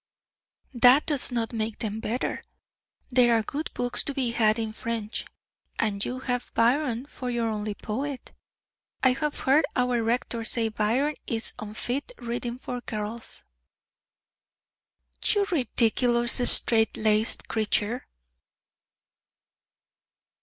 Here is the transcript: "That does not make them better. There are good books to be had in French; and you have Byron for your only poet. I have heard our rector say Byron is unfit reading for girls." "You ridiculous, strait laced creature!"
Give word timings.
"That 0.73 1.05
does 1.05 1.31
not 1.31 1.53
make 1.53 1.77
them 1.77 1.99
better. 1.99 2.43
There 3.11 3.37
are 3.37 3.43
good 3.43 3.69
books 3.75 4.01
to 4.05 4.15
be 4.15 4.31
had 4.31 4.57
in 4.57 4.73
French; 4.73 5.25
and 5.77 6.03
you 6.03 6.21
have 6.21 6.51
Byron 6.55 7.05
for 7.05 7.29
your 7.29 7.47
only 7.49 7.75
poet. 7.75 8.31
I 9.03 9.11
have 9.13 9.41
heard 9.41 9.63
our 9.75 10.01
rector 10.01 10.43
say 10.43 10.69
Byron 10.69 11.17
is 11.27 11.53
unfit 11.59 12.13
reading 12.17 12.57
for 12.57 12.81
girls." 12.81 13.43
"You 15.23 15.43
ridiculous, 15.51 16.49
strait 16.51 16.97
laced 16.97 17.47
creature!" 17.47 18.07